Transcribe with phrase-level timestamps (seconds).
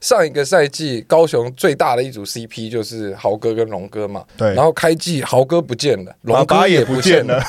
[0.00, 7.42] 上一个赛季高雄最大的一组 CP 就是豪哥跟龙哥嘛，对然后开季豪哥不见了，龙爸爸也不见了，，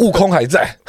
[0.00, 0.76] 悟空还在。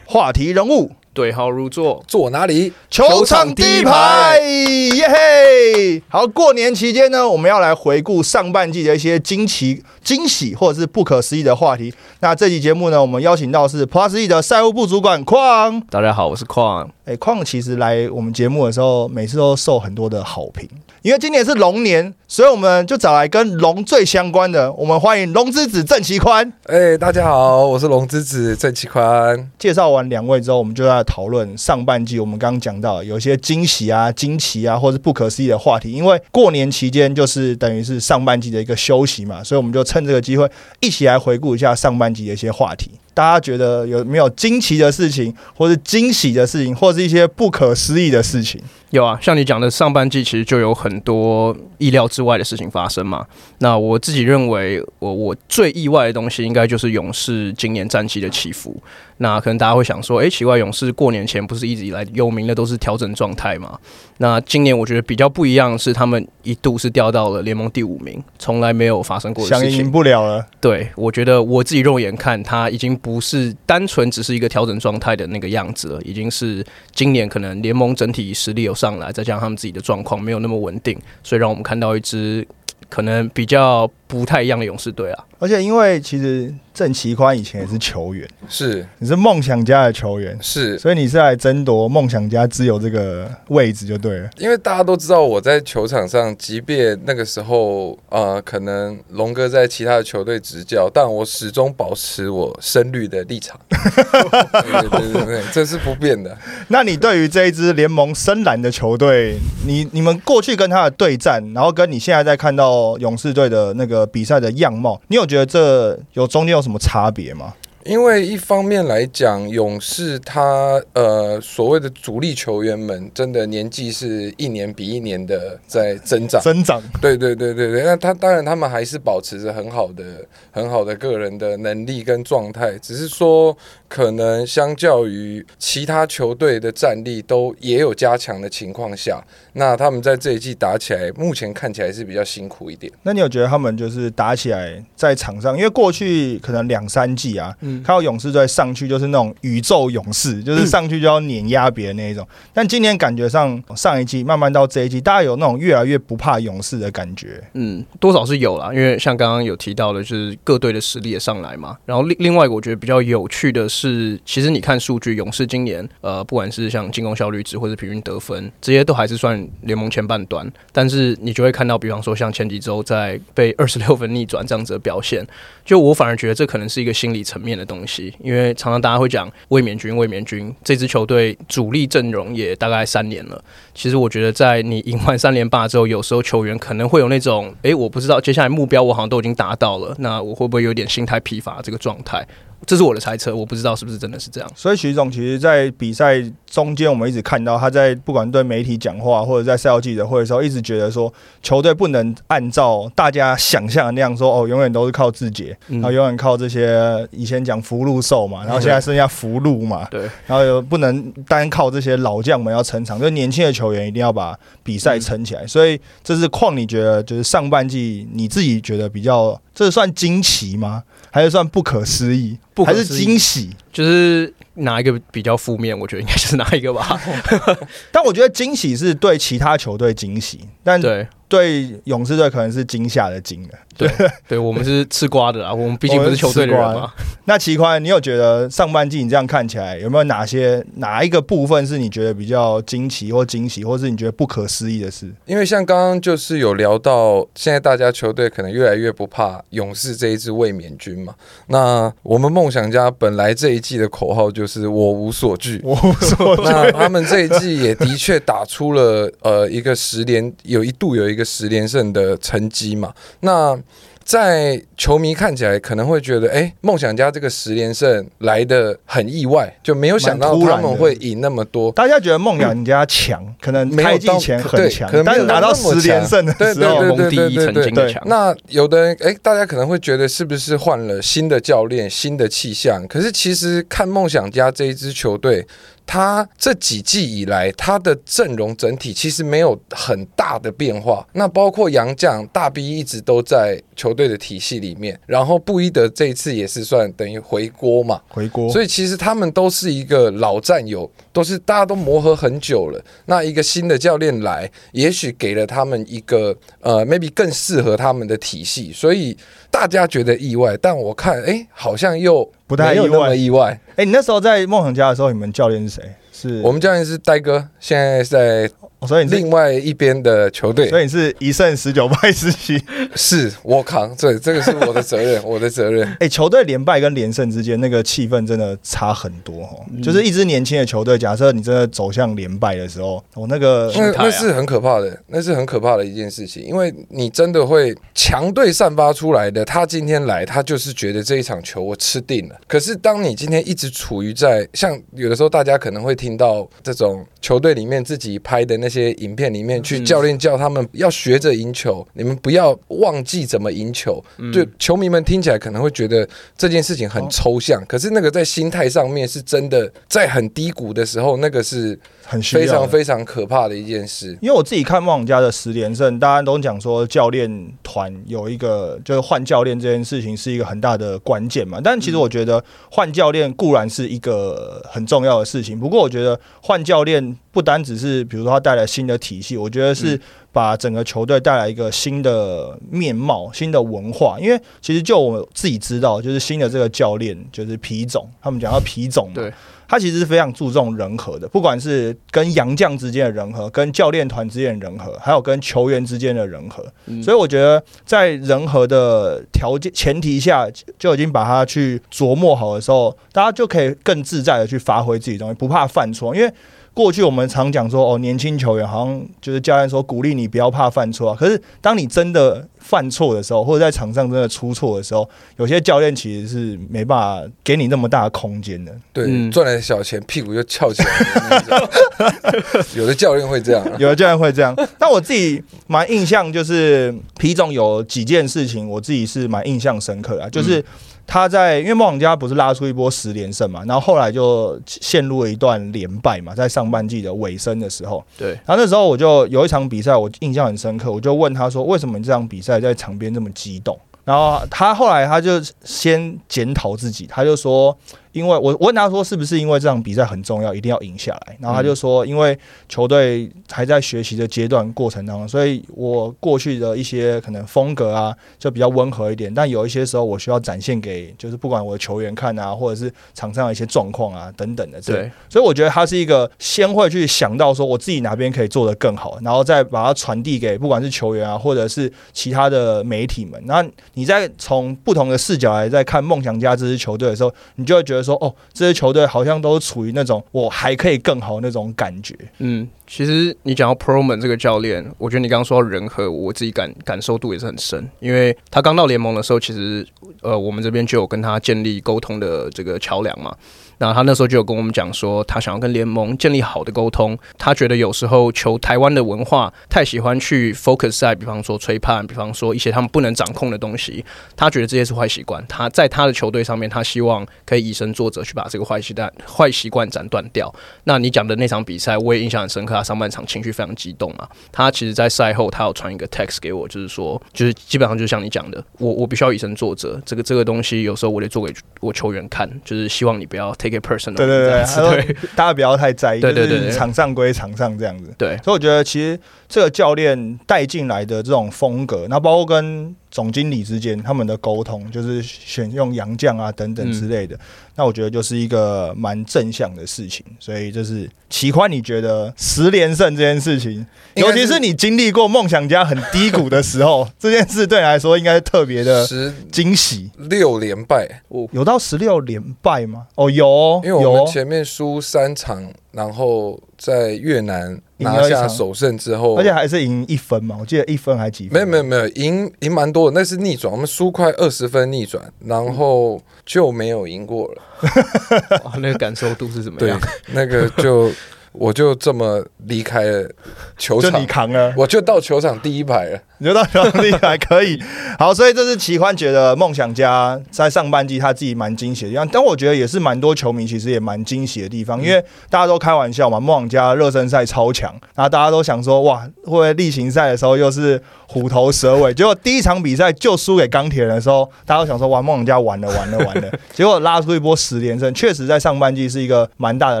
[0.04, 0.90] 话题人物。
[1.18, 2.72] 对号入座，坐哪里？
[2.88, 6.00] 球场第一排，耶嘿！
[6.08, 11.92] 好，过年期间呢，我们要来回顾上半季的一些惊奇、惊喜或者是不可思议的话题。
[12.20, 15.80] 那这期节目呢，我们邀请到是 Plus E 的赛务部主管邝。
[15.90, 16.88] 大家好，我是矿。
[17.08, 20.68] 哎，邝其实来我们节目的时候，每次都受很多的好评，
[21.00, 26.52] 因为今年是龙年，所以我们就找来跟龙最相关的，我们欢迎龙之子郑其宽。
[26.64, 29.50] 哎、大家好，我是龙之子郑其宽。
[29.58, 35.90] 介绍完两位之后，我们就在讨论上半季我们刚刚讲到有一些惊喜啊、惊奇啊，或是不可思议的话题。
[35.90, 40.46] 因为过年期间就是等于是上半季的一个休息嘛，所以我们就趁这个机会
[40.80, 42.90] 一起来回顾一下上半季的一些话题。
[43.18, 48.62] 大家觉得有没有惊奇的事情，或是惊喜的事情，或是一些不可思议的事情？
[48.90, 53.26] 有啊，像你讲的，上半季其实就有很多意料之外的事情发生嘛。
[53.58, 58.82] 那我自己认为，我我最意外的东西，应该就是勇士今年战绩的起伏。
[59.20, 63.76] 那可能大家会想说，诶，奇怪，勇士过年前不是一直以来有名的都是调整状态嘛？
[64.18, 69.90] 那今年我觉得比较不一样是，他们一度是掉到了联盟第五名，从来没有发生过的想赢。
[69.90, 76.64] 不了了，对，我觉得我自己肉眼看，他已经不是单纯只是一个调整状态的那个样子了，已经是
[76.94, 82.46] 今年可能联盟整体实力有上来，再加上他们自己的状况没有那么稳定，所以让我们看到一支
[82.88, 85.24] 可能比较不太一样的勇士队啊。
[85.38, 94.28] 而且因为其实郑奇宽以前也是球员，是你是梦想家的球员，是，所以你是来争夺梦想家只有这个位置就对了。
[94.38, 103.60] 因为大家都知道我在球场上，即便那个时候呃，可能龙哥在其他的球队执教，但我始终保持我深绿的立场。
[103.70, 106.36] 对对对对，这是不变的。
[106.66, 117.54] 那你对于这一支联盟深蓝的球队，你你们过去跟他的对战，然后跟你现在在看到勇士队的那个比赛的样貌，你有觉得这有中间有什么差别吗？
[117.88, 126.38] 因为一方面来讲，勇士他呃所谓的主力球员们，真的年纪是一年比一年的在增长。
[126.42, 130.04] 增长，对对对对对，那他当然他们还是保持着很好的
[130.50, 133.56] 很好的个人的能力跟状态，只是说
[133.88, 139.18] 可能相较于其他球队的战力都也有加强的情况下，
[139.54, 142.92] 那他们在这一季打起来，目前看起来是比较辛苦一点。
[143.02, 152.26] 那你有觉得他们就是打起来在场上，因为过去可能两三季啊，嗯看到勇士队上去就是那种宇宙勇士，就是上去就要碾压别人那一种。
[152.52, 157.42] 但今年感觉上上一季慢慢到这一季，大家有那种越来越不怕勇士的感觉。
[157.54, 161.76] 嗯，多少是有啦，因为像刚刚有提到的，就是各队的实力也上来嘛。
[161.84, 170.48] 然后另另外一个我觉得比较有趣的是，其实你看数据，勇士今年呃，不管是像进攻效率值或者平均得分，这些都还是算联盟前半段。
[170.72, 175.26] 但是你就会看到，比方说像前几周在被二十六分逆转这样子的表现，
[175.64, 183.42] 就我反而觉得这可能是一个心理层面的东西，因为常常大家会讲卫冕军，卫冕军这支球队主力阵容也大概三年了。
[183.74, 192.24] 其实我觉得，在你赢完三连霸之后，有时候球员可能会有那种，诶，我不知道接下来目标我好像都已经达到了，那我会不会有点心态疲乏这个状态？
[192.68, 194.50] 这是我的猜测，我不知道是不是真的是这样。
[194.54, 201.10] 所以徐总其实，在比赛中间，我们一直看到他在不管对媒体讲话，或者在赛后记者会的时候，一直觉得说，
[201.42, 215.46] 球队不能按照大家想象的那样说，哦，永远都是靠自己，嗯然后永远靠这些以前讲福禄寿嘛，然后现在剩下福禄嘛，对，然后又不能单靠这些老将们要撑场，就年轻的球员一定要把比赛撑起来。
[215.46, 220.84] 所以这是况，你觉得就是上半季你自己觉得比较，这算惊奇吗？
[221.10, 222.38] 还是算不可思议？
[222.64, 223.50] 还是不可思议惊喜？
[223.72, 227.00] 就是哪一个比较负面，我觉得应该就是哪一个吧。
[227.90, 233.54] 但我觉得惊喜是对其他球队惊喜，但对对勇士队可能是惊吓的惊的。
[233.76, 233.88] 对
[234.26, 236.92] 对，我们是吃瓜的啊， 我们毕竟不是球队的人嘛。
[237.26, 245.08] 那奇宽，你有觉得上半季你这样看起来，有没有哪些哪一个部分是你觉得比较惊奇或惊喜，或是你觉得不可思议的事？
[245.26, 251.14] 因为像刚刚就是有聊到，现在大家球队可能越来越不怕勇士这一支卫冕军嘛。
[251.46, 262.94] 那我们梦想家本来这一季的口号就是“我无所惧”， 我无所惧 那他们这一季也的确打出了呃一个十连，有一度有一个十连胜的成绩嘛。
[263.20, 263.58] 那
[264.08, 271.70] 在球迷看起来可能会觉得，哎，梦想家这个十连胜来的很意外，就没有想到他们会赢那么多。
[271.72, 278.02] 大家觉得梦想家强，可能开季前很强，但是拿到十连胜的时候，蒙第一曾经的强。
[278.06, 282.82] 那有的人，哎，大家可能会觉得是不是换了新的教练、新的气象？
[282.88, 285.46] 可是其实看梦想家这一支球队。
[285.90, 291.08] 他这几季以来，他的阵容整体其实没有很大的变化。
[291.14, 298.52] 那包括杨将大 B 一直都在球队的体系里面，然后布伊德这一次也是算等于回锅嘛，回锅。
[298.52, 302.80] 所以其实他们都是一个老战友，都是大家都磨合很久了。
[303.06, 309.16] 那一个新的教练来，也许给了他们一个呃，maybe 更适合他们的体系，所以
[309.50, 310.56] 大家觉得意外。
[310.58, 312.30] 但我看，哎，好像又。
[312.46, 313.60] 不太意外，意外。
[313.76, 315.82] 哎，你那时候在梦想家的时候，你们教练是谁？
[316.10, 318.50] 是我们教练是呆哥，现在在。
[318.86, 322.62] 所以另外一边的球队，所以你是一胜十九败十七，
[322.94, 325.86] 是我扛，对，这个是我的责任， 我的责任。
[325.98, 329.66] 哎，球队连败跟连胜之间那个气氛真的差很多哦。
[329.82, 342.36] 就是一支年轻的球队，假设你真的走向连败的时候，我那个那那是很可怕的，那是很可怕的一件事情，因为你真的会强队散发出来的，他今天来，他就是觉得这一场球我吃定了。
[342.46, 348.67] 可是当你今天一直处于在像有的时候，大家可能会听到这种球队里面自己拍的那。
[348.68, 354.04] 那些影片里面去，教练叫他们要学着赢球，你们不要忘记怎么赢球。
[354.30, 356.06] 对球迷们听起来可能会觉得
[356.36, 364.08] 这件事情很抽象，可是那个在心态上面是真的，在很低谷的时候，那个是很非常非常可怕的一件事。
[364.20, 371.58] 因为我自己看梦家的十连胜，大家都讲说教练团有一个就是换教练这件事情是一个很大的关键嘛。
[371.64, 377.16] 但其实我觉得换教练固然是一个很重要的事情，不过我觉得换教练。
[377.30, 379.98] 不单只是，比如说他带来新的体系，我觉得是
[380.32, 384.18] 把整个球队带来一个新的面貌、新的文化。
[384.20, 389.32] 因为其实就我自己知道，就是新的这个教练就是皮总，他们讲到皮总对，
[389.66, 396.64] 他其实是非常注重人和的，不管是跟杨将之间的人和，跟教练团之间的人和，还有跟球员之间的人和。
[397.02, 400.46] 所以我觉得在人和的条件前提下，
[400.78, 406.32] 就已经把它去琢磨好的时候，大家就可以更自在的去发挥自己东西，不怕犯错，因为。
[406.78, 411.16] 过去我们常讲说，哦，年轻球员好像就是教练说鼓励你不要怕犯错啊。
[411.18, 418.72] 可是当你真的犯错的时候，或者在场上真的出错的时候，有些教练其实是没办法给你那么大的空间的。
[418.92, 421.68] 对，赚来小钱屁股就翘起来。
[422.76, 424.54] 有的教练会这样，有的教练会这样。
[424.78, 430.64] 但我自己蛮印象就是皮总有几件事情，我自己是蛮印象深刻的，就是。
[431.08, 443.76] 他在因为梦想家不是拉出一波十连胜嘛，然后后来就陷入了一段连败嘛，在上半季的尾声的时候，对，然后那时候我就有一场比赛，我印象很深刻，我就问他说，为什么这场比赛在场边这么激动？
[444.04, 447.76] 然后他后来他就先检讨自己，他就说。
[448.18, 451.36] 因为我我问他说是不是因为这场比赛很重要，一定要赢下来？
[451.40, 452.36] 然后他就说，因为
[452.68, 459.32] 球队还在学习的阶段过程当中，所以我过去的一些可能风格啊，就比较温和一点。
[459.32, 464.80] 但有一些时候，我需要展现给就是不管我的球员看啊，或者是场上的一些状况啊等等的。
[464.80, 473.40] 对，所以我觉得他是一个先会去想到说我自己哪边可以做得更好，然后再把它传递给不管是球员啊，或者是其他的媒体们。
[473.46, 478.07] 那你在从不同的视角来在看梦想家这支球队的时候，你就会觉得。
[478.08, 482.16] 说哦，这些球队好像都处于那种我还可以更好那种感觉。
[482.38, 489.86] 嗯，其实你讲到 Proman 这个教练，我觉得你刚刚说到人和，我自己感感受度也是很深，因为他刚到联盟的时候，其实
[490.22, 493.36] 呃，我们这边就有跟他建立沟通的这个桥梁嘛。
[493.80, 497.16] 那他那时候就有跟我们讲说，他想要跟联盟建立好的沟通。
[497.36, 504.04] 他觉得有时候球台湾的文化太喜欢去 focus 在，比方说吹判，比方说一些他们不能掌控的东西。
[504.34, 505.44] 他觉得这些是坏习惯。
[505.46, 510.52] 他在他的球队上面，他希望可以以身作则，去把这个坏习惯坏习惯斩断掉。
[510.82, 512.77] 那你讲的那场比赛，我也印象很深刻。
[512.78, 514.28] 他上半场情绪非常激动嘛。
[514.50, 520.00] 他其实，在赛后，他有传一个 text 给我，就是说，就是基本上就是像你讲的，我我必须要以身作则。
[520.04, 523.68] 这个这个东西，有时候我得做给我球员看，就是希望你不要 take。
[523.68, 528.10] it personal，对对对，对，大家不要太在意，就是场上归场上这样子。
[528.16, 532.96] 对，所以我觉得其实这个教练带进来的这种风格，那包括跟。
[533.10, 537.38] 总经理之间他们的沟通，就是选用洋将啊等等之类的，
[537.74, 540.24] 那我觉得就是一个蛮正向的事情。
[540.38, 549.06] 所以就是奇宽，你觉得十连胜这件事情，尤其是你经历过梦想家很低谷的时候， 这件事对你来说应该是特别的
[549.50, 550.10] 惊喜。
[550.16, 551.22] 六连败，
[551.52, 553.06] 有到十六连败吗？
[553.14, 557.80] 哦，有，因为我们前面输三场，然后在越南。
[557.98, 561.54] 拿下首胜之后，而且还是赢一分嘛，我记得一分还几分？
[561.54, 567.62] 没有没有没有赢赢蛮多的，那是逆转，我们输快二十分逆转，然后就没有赢过了。
[568.64, 570.00] 哇那个感受度是怎么样对样？，
[570.32, 571.10] 那个就
[571.52, 573.28] 我就这么离开了
[573.76, 576.18] 球场就你，扛了，我就到球场第一排了。
[576.40, 577.82] 你就到球场第一排可以。
[578.16, 592.14] 好，所以这是奇欢觉得梦想家在上半季他自己蛮惊喜的地方，但我觉得也是蛮多球迷其实也蛮惊喜的地方，因为大家都开玩笑嘛，梦想家热身赛超强，然后大家都想说哇，会不会例行赛的时候又是虎头蛇尾？
[592.14, 600.00] 结果第一场比赛就输给钢铁人的时候，大家都想说哇，梦想家完了完了完了， 结果拉出一波十连胜，确实在上半季是一个蛮大的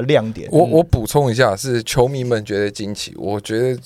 [0.02, 0.48] 亮点。
[0.52, 3.80] 我我补充一下，是球迷们觉得惊奇，我觉得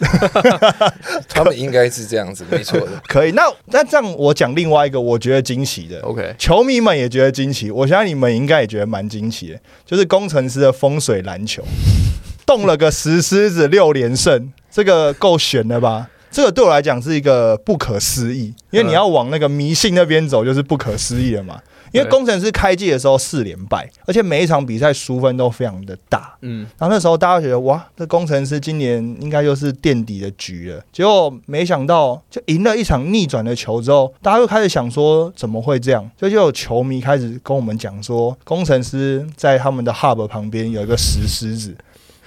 [1.28, 2.88] 他们应该是这样子，没错的。
[3.08, 11.62] 可以，那那这样我讲另外一个我觉得惊奇的，OK，球迷们也觉得惊奇，我相信你们应该也觉得蛮惊奇的，就是工程师的风水篮球
[12.46, 16.08] 动了个石狮子六连胜，这个够悬了吧？
[16.30, 21.60] 这个对我来讲是一个不可思议，因为你要往那个迷信那边走，就是不可思议了嘛。
[21.92, 30.82] 因为工程师开季的时候四连败，而且每一场比赛输分都非常的大，嗯，然后那时候大家觉得哇，这工程师今年应该又是垫底的局了。
[30.90, 36.10] 结果没想到，就赢了一场逆转的球之后，大家又开始想说怎么会这样？
[36.18, 41.76] 所以就有球迷开始跟我们讲说，工程师在他们的 hub 旁边有一个石狮子。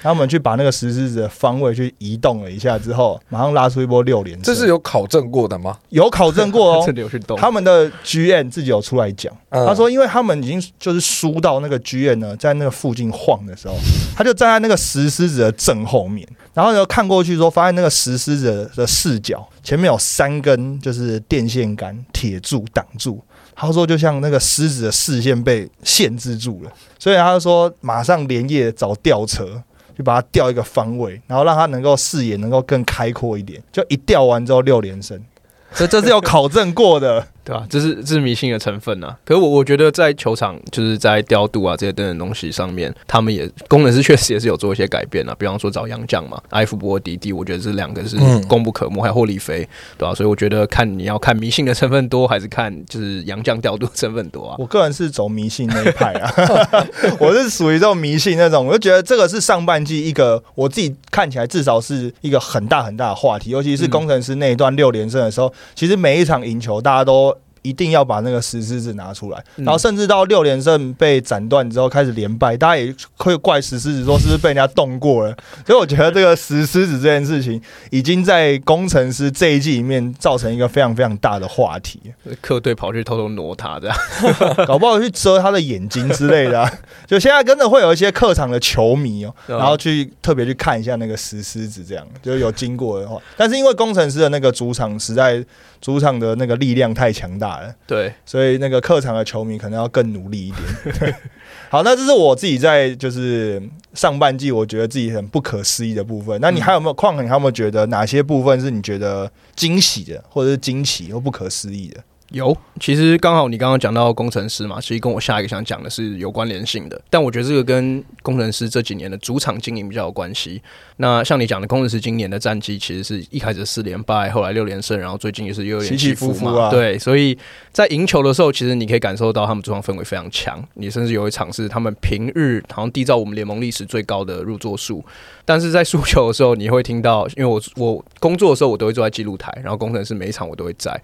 [0.05, 4.43] 他们去把那个石狮子的方位去移动了一下之后，马上拉出一波六连胜。
[4.43, 5.75] 这是有考证过的吗？
[5.89, 6.93] 有考证过哦
[7.35, 13.73] 他们的 GM 自己有出来讲，嗯他说，因为他们已经就是输到那个 G N 呢，在那个附近晃的时候，
[14.15, 23.19] 他就站在那个石狮子的正后面，然后呢看过去说，发现那个石狮子的视角前面有三根就是电线杆、铁柱挡住。
[23.55, 29.63] 他说，就像那个狮子的视线被限制住了，所以他就说马上连夜找吊车。
[29.97, 33.61] 就把它调一个方位，然后让它能够视野能够更开阔一点。
[33.71, 35.19] 就一调完之后六连胜，
[35.73, 37.27] 所以这是有考证过的。
[37.45, 39.15] 对吧、这是这是迷信的成分啊。
[39.23, 45.35] 可是我我觉得在球场就是在调度啊这些等等东西上面，他们也工程师确实也是有做一些改变啊。
[45.37, 49.59] 比方说找杨将嘛，埃夫波、迪迪，我觉得这两个是嗯功不可没，还有霍利菲，
[49.95, 54.55] 对吧、所以我觉得看你要看迷信的成分多，还是看就是杨将调度的成分多啊。
[54.57, 56.33] 我个人是走迷信那一派啊，
[57.21, 67.34] 我是属于这种迷信那种，我就觉得这个是上半季一个我自己看起来至少是一个很大很大的话题，尤其是工程师那一段六连胜的时候，其实每一场赢球大家都。
[67.65, 75.35] 一定要把那个石狮子拿出来，嗯然后甚至到六连胜被斩断之后开始连败，大家也会怪石狮子说是不是被人家动过了。
[75.65, 81.99] 所以我觉得这个石狮子这件事情，已经在工程师这一季里面造成一个非常非常大的话题。
[82.39, 83.97] 客队跑去偷偷挪他这样，
[84.67, 86.71] 搞不好去遮他的眼睛之类的、啊。
[87.07, 93.19] 就现在真的会有一些客场的球迷哦、然后去特别去看一下那个石狮子，这样就有经过的话。
[93.35, 95.43] 但是因为工程师的那个主场实在
[95.81, 101.15] 主场的那个力量太强大了，对，所以那个客场的球迷可能要更努力一点。
[101.69, 103.61] 好，那这是我自己在就是
[103.93, 106.39] 上半季我觉得自己很不可思议的部分。
[106.39, 107.15] 那你还有没有况？
[107.23, 112.01] 你还有没有觉得哪些部分是你觉得惊喜的，或者是惊奇或不可思议的？
[112.31, 120.61] 有，其实刚好你刚刚讲到工程师嘛，其实跟我下一个想讲的是有关联性的，但我觉得这个跟工程师这几年的主场经营比较有关系。
[120.97, 126.33] 那像你讲的，工程师今年的战绩其实是一开始四连败，后来六连胜，然后最近也是又有点起起起伏嘛。
[126.33, 127.37] 伏伏啊对，所以
[127.71, 130.61] 在赢球的时候，其实你可以感受到他们主场氛围非常强。
[130.73, 135.03] 你甚至有一场是他们平日好像缔造我们联盟历史最高的入座数，
[135.45, 140.99] 但是在输球的时候，你会听到，因为我我工作的时候我都会坐在记录台，然后工程师每一场我都会在。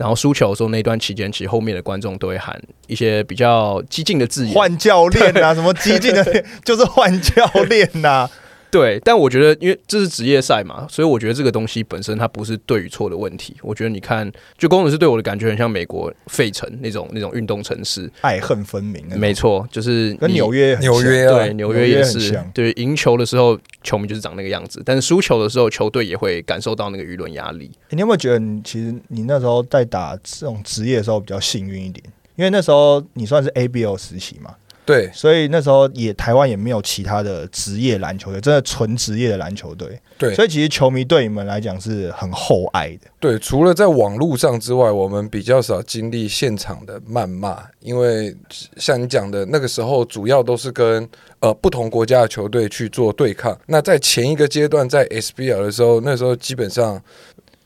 [0.00, 6.24] 然后输球的时候，那段期间，其实后面的观众都会喊一些比较激进的字眼，换教练啊，什么激进的，
[6.64, 8.26] 就是换教练呐、
[8.70, 13.56] 对，但我觉得，因为这是职业赛嘛，所以我觉得这个东西本身它不是对与错的问题。
[13.62, 19.04] 我觉得你看，就工程师对我的感觉很像美国费城那种那种运动城市，爱恨分明。
[19.18, 27.70] 没错，就是跟纽约纽约啊对纽约也是对赢球的时候球迷就是长那个样子，但是输球的时候球队也会感受到那个舆论压力。
[27.88, 32.04] 欸你有没有觉得你其实你那时候在打这种职业的时候比较幸运一点？
[32.36, 34.54] 因为那时候你算是 ABL 时期嘛，
[34.90, 40.00] 对所以那时候也台湾也没有其他的职业篮球队，真的纯职业的篮球队。
[40.18, 43.08] 对所以其实球迷对你们来讲是很厚爱的。
[43.20, 48.36] 对，除了在网络上之外，我们比较少经历现场的谩骂，因为
[48.76, 53.56] 像你讲的那个时候，主要都是跟呃不同国家的球队去做对抗。
[53.66, 57.00] 那在前一个阶段，在 SBL 的时候，那时候基本上。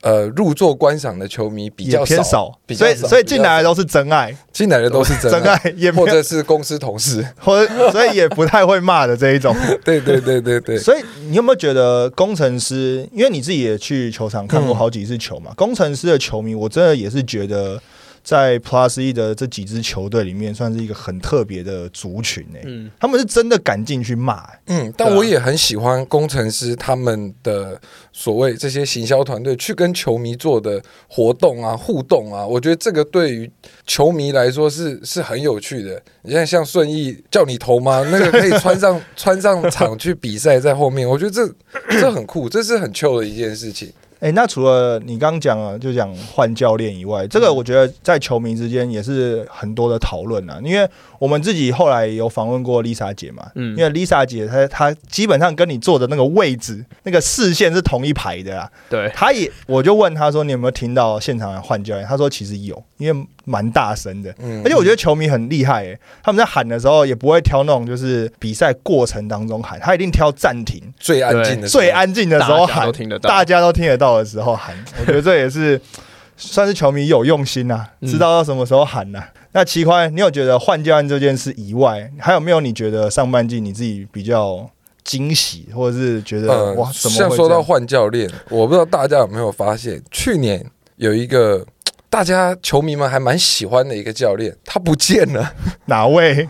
[0.05, 7.27] 呃入座观赏的球迷比较偏少，比较少所以所以进来的都是真爱，进来的都是真 真爱也或者是公司同事。
[7.41, 9.57] 或者所以也不太会骂的这一种。
[9.83, 13.09] 对对对对对，所以你有没有觉得工程师？
[13.13, 17.81] 因为你自己也去球场看过好几次球嘛，工程师的球迷，我真的也是觉得
[18.25, 27.78] 在 Plus E 的这几支球队里面，算是一个很特别的族群诶、嗯，他们是真的敢进去骂、欸嗯，但我也很喜欢工程师他们的
[28.12, 33.50] 所谓这些行销团队去跟球迷做的活动啊、互动啊，我觉得这个对于
[33.87, 36.02] 球迷来说是是很有趣的。
[36.23, 38.02] 你看像顺义叫你投吗？
[38.11, 41.47] 那个可以穿上 穿上场去比赛，在后面，我觉得这
[42.00, 43.93] 这很酷，这是很 chill 的一件事情。
[44.25, 50.59] 哎、那除了你刚刚讲了，就讲换教练以外，这个我觉得在球迷之间也是很多的讨论啊。
[50.64, 50.88] 因为
[51.19, 58.71] 我们自己后来有访问过 Lisa 姐嘛，嗯因为 Lisa 姐她她基本上跟你坐的那个位置、那个视线是同一排的啊。
[58.88, 74.75] 对，她也，我就问她说：“你有没有听到现场的换教练？”她说：“其实有，因为蛮大声的。”嗯，而且我觉得球迷很厉害诶、他们在喊的时候也不会挑那种就是比赛过程当中喊，他一定挑暂停最安静的时候最安静的时候喊大家都，听得到，大家都听得到的时候喊。
[75.01, 75.81] 我觉得这也是
[76.37, 79.23] 算是球迷有用心呐、嗯知道要什么时候喊呐、
[79.53, 84.69] 那奇宽，你有觉得换教练这件事以外，还有没有你觉得上半季你自己比较
[85.05, 87.63] 惊喜，或者是觉得、呃哇，怎么像说到？
[87.63, 90.65] 换教练，我不知道大家有没有发现，去年
[90.97, 91.65] 有一个
[92.14, 95.52] 大家球迷们还蛮喜欢的一个教练，他不见了，
[95.87, 96.49] 哪位？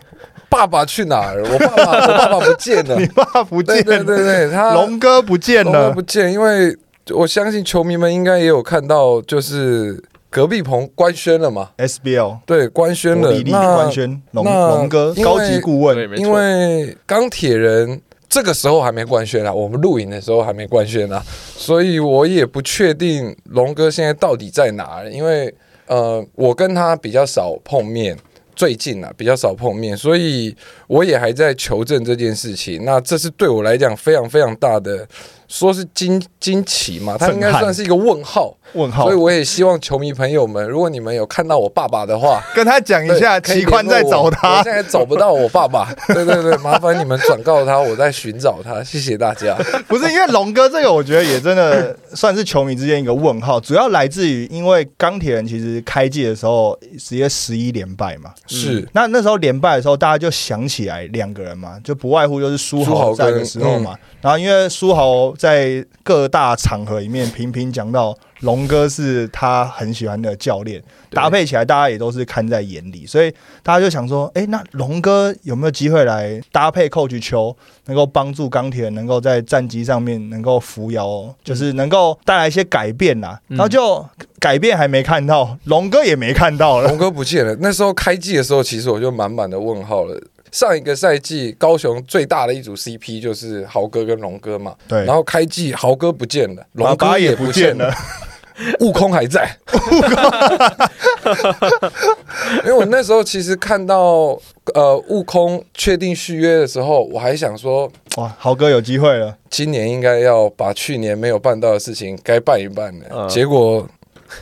[0.50, 1.50] 爸爸去哪儿了？
[1.50, 3.06] 我爸爸， 我爸爸不见了你。
[3.06, 6.76] 爸不见了，对对对，他龙哥不见了龙哥不，见，因为
[7.14, 13.42] 我相信球迷们应该也有看到，就是隔壁棚官宣了嘛，SBL 对，官宣了李。
[13.44, 18.02] 丽那官宣龙龙哥高级顾问因，为钢铁人
[18.34, 21.24] 这个时候还没官宣啊，我们录影的时候还没官宣啊，
[21.56, 25.04] 所以我也不确定龙哥现在到底在哪。
[25.08, 25.54] 因为
[25.86, 28.18] 呃，我跟他比较少碰面，
[28.56, 30.52] 最近啊比较少碰面，所以
[30.88, 32.84] 我也还在求证这件事情。
[32.84, 35.06] 那这是对我来讲非常非常大的，
[35.48, 38.56] 说是惊惊奇嘛，他应该算是一个问号。
[38.72, 44.72] 问号所以，我也希望球迷朋友们，如果你们有看到我爸爸的话， 跟他讲一下，对可以齐宽在找他我现。
[44.72, 45.94] 在找不到我爸爸。
[46.08, 48.82] 对对对，麻烦你们转告他，我在寻找他。
[48.82, 49.54] 谢谢大家。
[49.86, 63.94] 不是因为龙哥这个，我觉得也真的算是球迷之间一个问号，主要来自于因为钢铁人其实开季的时候直接十一连败嘛，是，那那时候连败的时候，大家就想起来两个人嘛，就不外乎就是苏豪在的时候嘛。
[64.20, 73.30] 然后因为苏豪在各大场合里面频频讲到龙哥是他很喜欢的教练，搭配起来大家也都是看在眼里，所以
[73.62, 77.54] 大家就想说，哎、那龙哥有没有机会来搭配 Coach 球，
[77.84, 83.38] 能够帮助钢铁人能够在战绩上面能够扶摇，就是能够带来一些改变啦。
[83.50, 84.02] 嗯然后就
[84.38, 86.88] 改变还没看到，龙哥也没看到了。
[86.88, 87.54] 龙哥不见了。
[87.60, 90.18] 那时候开季的时候，其实我就满满的问号了。
[90.54, 94.72] 上一个赛季，高雄最大的一组 CP 就是豪哥跟龙哥嘛。
[94.86, 97.92] 对，然后开季豪哥不见了，龙哥也不见了
[98.78, 99.50] 悟空还在。
[102.64, 104.38] 因为我那时候其实看到
[104.74, 109.36] 呃悟空确定续约的时候，我还想说，哇，豪哥有机会了。
[109.50, 113.06] 今年应该要把去年没有办到的事情该办一办了。
[113.10, 113.84] 嗯结果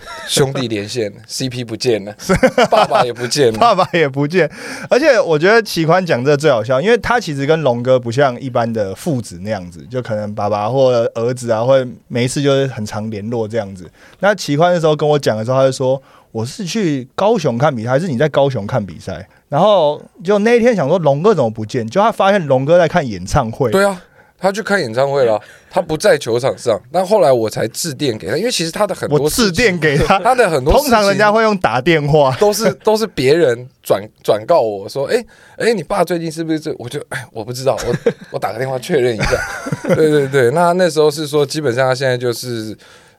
[0.28, 2.14] 兄弟连线，CP 不见了，
[2.70, 3.58] 爸爸也不见了。
[3.58, 4.50] 爸爸也不见，
[4.88, 13.90] 而且我觉得齐宽讲这最好笑，因为他其实跟龙哥不像一般的父子那样子，就可能爸爸或者儿子啊，会没事就是很常联络这样子。
[14.20, 16.00] 那齐宽那时候跟我讲的时候，他就说
[16.30, 19.28] 我是去高雄看比赛，还是你在高雄看比赛？
[19.48, 23.70] 然后就那一天想说龙哥怎么不见，就他发现龙哥在看演唱会。
[23.70, 24.00] 对啊，
[24.42, 26.76] 他去看演唱会了，他不在球场上。
[26.90, 32.36] 但后来我才致致电给他，因为其实他的很多我致电给他， 他的很多通常人家会会用打电话。
[32.40, 35.24] 都是都是别人转转告我说，哎、
[35.58, 36.74] 哎、你爸最近是不是这？
[36.78, 37.94] 我就哎，我不知道，我
[38.32, 39.30] 我打个电话确认一下。
[39.94, 42.76] 对对对，那那时候是说，基本上他现在就是。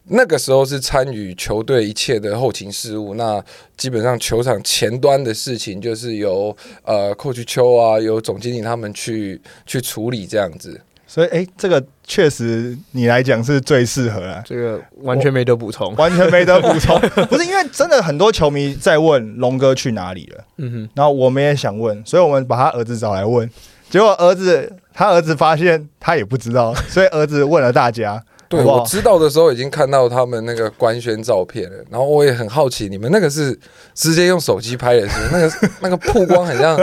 [0.07, 3.41] 那个时候是参与球队一切的后勤事务，那
[3.77, 10.77] 基本上球场前端的事情就是由呃寇去秋啊，由总经理他们去去处理这样子。
[11.13, 14.41] 所以，哎、这个确实你来讲是最适合了。
[14.43, 15.93] 这个完全没得补充。
[15.95, 16.99] 完全没得补充。
[17.29, 23.47] 不是因为真的很多球迷在问龙哥去哪里了，嗯哼，然后我们也想问，所以我们把他儿子找来问，
[23.91, 33.55] 结果儿子他儿子发现他也不知道， 所以儿子问了大家，对，好好我知道的时候已经看到他们那个官宣照片了，然后我也很好奇，你们那个是
[33.93, 35.29] 直接用手机拍的是是？
[35.31, 36.75] 那个那个曝光很像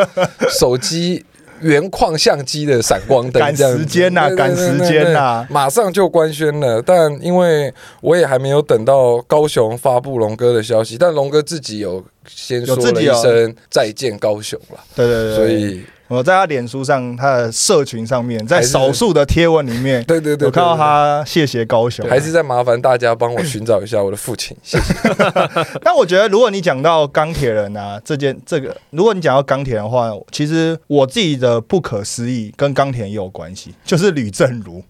[0.56, 1.24] 手机
[1.60, 5.46] 原矿相机的闪光灯， 赶时间呐，赶时间呐。
[5.50, 20.76] 马上就官宣了，但因为我也还没有等到高雄发布龙哥的消息，但龙哥自己有先说了一声再见高雄了，对对对，所以我在他脸书上，他的社群上面，在少数的贴文里面，对对对，我看到。
[20.76, 22.04] 他谢谢高雄。
[22.08, 24.92] 还是在麻烦大家帮我寻找一下我的父亲，谢谢。
[25.84, 34.82] 但我觉得，如果你讲到钢铁人啊，这件这个，如果你讲到钢铁人的话，其实我自己的不可思议跟钢铁人也有关系，就是吕正如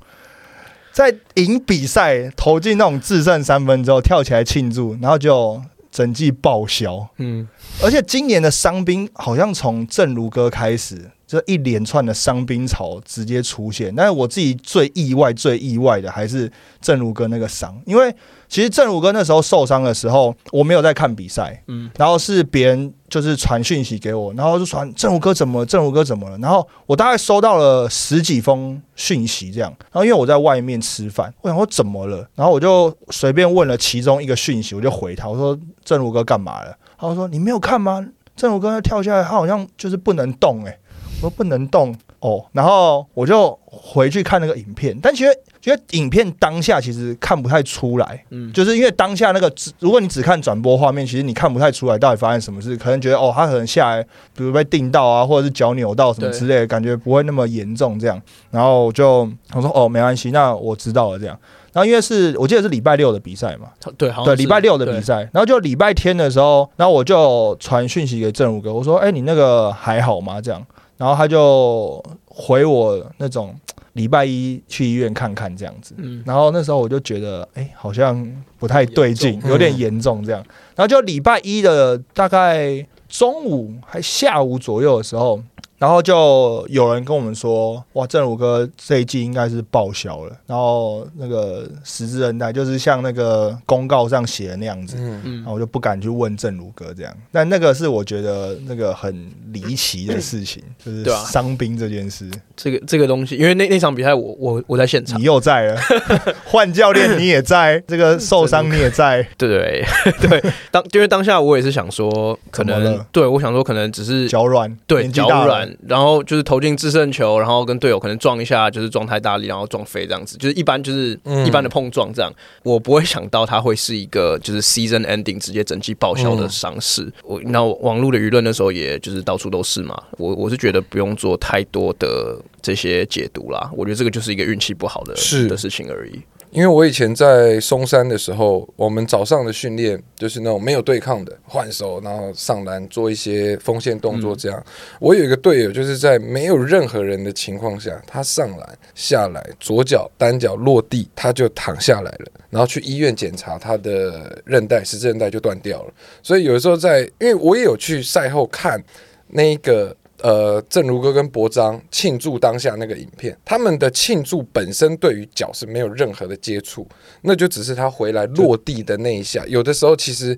[0.90, 7.08] 在赢比赛投进那种制胜三分之后，跳起来庆祝，然后就整季报销。
[7.16, 7.48] 嗯，
[7.82, 13.94] 而且今年的伤兵好像从正如哥开始，这一连串的伤兵潮直接出现。
[13.94, 16.50] 但是我自己最意外、最意外的还是
[16.80, 18.14] 正如哥那个伤，因为
[18.50, 36.76] 其实正如哥那时候受伤的时候，我没有在看比赛，嗯然后是别人就是传讯息给我，然后就传正如哥怎么了，正如哥怎么了，然后我大概收到了十几封讯息这样，然后因为我在外面吃饭，我想说怎么了，然后我就随便问了其中一个讯息，我就回他，我说正如哥干嘛了？
[36.98, 38.04] 他说你没有看吗？
[38.34, 40.78] 正如哥跳下来，他好像就是不能动哎、
[41.16, 54.02] 我说不能动哦，然后我就回去看那个影片，但其实觉得影片当下其实看不太出来，嗯就是因为当下那个只，如果你只看转播画面，其实你看不太出来到底发生什么事，可能觉得哦，他可能下来，
[54.34, 58.20] 比如被定到啊，或者是脚扭到什么之类的，感觉不会那么严重这样。
[58.50, 61.38] 然后我就我说哦，没关系，那我知道了这样。
[61.72, 70.60] 然后因为是我记得是礼拜六的比赛嘛，对，对，礼拜六的比赛，然后就礼拜天的时候，然后我就传讯息给正如哥，我说：“哎、你那个还好吗？”这样，
[70.96, 73.54] 然后他就回我那种
[73.94, 75.94] 礼拜一去医院看看这样子。
[75.98, 78.26] 嗯，然后那时候我就觉得，哎、好像
[78.58, 80.40] 不太对劲有点严重这样。
[80.76, 85.42] 然后就礼拜一的大概中午还下午左右的时候，
[85.80, 94.96] 然后就有人跟我们说，哇，正如哥这一季应该是报销了，然后那个十字韧带就是像那个公告上写的那样子。
[94.98, 95.36] 嗯，嗯。
[95.36, 102.30] 然后我就不敢去问正如哥这样，但那个是我觉得那个很离奇的事情，就是伤兵这件事。
[102.54, 105.18] 这个这个东西，因为那那场比赛我我我在现场。
[105.18, 105.80] 你，又在了，
[106.44, 109.82] 换教练你也在， 这个受伤你也在，对对。
[110.20, 122.32] 对， 当因为当下我也是想说，可能对我想说可能只是脚软，对脚软，然后就是投进制胜球，然后跟队友可能撞一下，就是撞太大力，然后撞飞这样子，就是一般就是嗯一般的碰撞这样。
[122.62, 127.12] 我不会想到它会是一个就是 season ending 直接整季报销的伤势。
[127.22, 133.70] 我那网络的舆论那时候也就是到处都是嘛，我我是觉得不用做太多的这些解读啦。
[133.74, 136.20] 我觉得这个就是一个运气不好的是的事情而已。
[136.50, 144.34] 因为我以前在松山的时候，我们早上的训练就是那种没有对抗的换手，然后上篮做一些锋线动作。
[144.34, 144.64] 这样，
[144.98, 155.92] 我有一个队友，就是在没有任何人的情况下，他上篮下来，左脚单脚落地，他就躺下来了，然后去医院检查他的韧带，十字韧带就断掉了。
[156.20, 158.82] 所以有的时候在，因为我也有去赛后看
[159.28, 159.96] 那一个。
[160.22, 166.86] 呃，正如哥跟博章庆祝当下那个影片，他们的庆祝本身对于脚是没有任何的接触，
[167.22, 169.44] 那就只是他回来落地的那一下。
[169.46, 170.36] 有的时候其实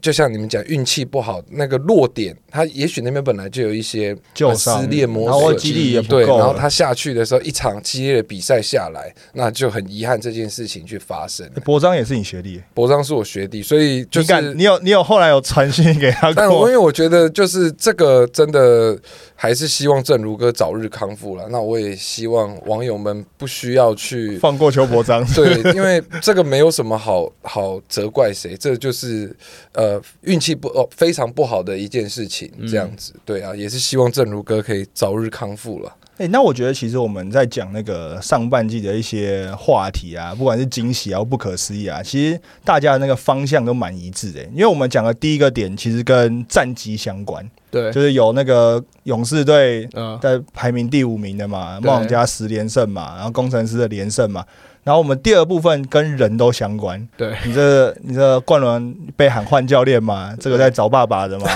[0.00, 4.16] 就像你们讲运气不好，那个落点，他也许那边本来就有一些
[4.56, 11.48] 撕裂磨损，肌力也不对，够然后他下去的时候，一场激烈的比赛下来，那就很遗憾这件事情去发生。
[11.64, 16.72] 博章也是你学弟，博章是我学弟，所以就是你敢，你有你有后来有传讯给他 但我因？
[16.72, 18.98] 为我觉得就是这个真的
[19.34, 21.46] 还是希望正如哥早日康复了。
[21.50, 29.34] 那我也希望网友们不需要去放过邱伯章，对，因为这个没有什么好好责怪谁，这就是
[29.72, 33.14] 呃运气不哦非常不好的一件事情，这样子。
[33.24, 35.96] 对啊，也是希望正如哥可以早日康复了。
[36.16, 51.90] 哎、那我觉得其实我们在讲那个上半季的一些话题啊，不管是惊喜啊、或不可思议啊，其实大家的那个方向都蛮一致的、因为我们讲的第一个点其实跟战机相关，对，就是有那个勇士队嗯，在排名第五名的嘛，对。
[51.90, 54.44] 梦想家十连胜嘛，然后工程师的连胜嘛。
[54.84, 61.46] 然后我们第二部分跟人都相关，对，你这你这冠伦被喊换教练嘛，这个在找爸爸的嘛。